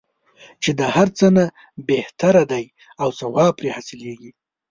[0.63, 1.45] چې د هر څه نه
[1.89, 2.65] بهتره دی
[3.01, 4.31] او ثواب پرې حاصلیږي.